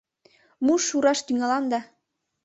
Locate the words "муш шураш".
0.65-1.19